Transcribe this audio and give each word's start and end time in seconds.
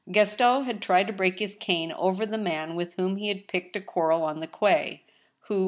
•Gaston 0.11 0.63
had 0.63 0.81
tried 0.81 1.05
to 1.05 1.13
break 1.13 1.37
his 1.37 1.53
cane 1.55 1.91
over 1.91 2.25
the 2.25 2.39
man 2.39 2.75
with 2.75 2.95
whom 2.95 3.17
he 3.17 3.31
picked 3.35 3.75
a 3.75 3.81
quarrel 3.81 4.23
on 4.23 4.39
the 4.39 4.47
quay, 4.47 5.03
who. 5.41 5.59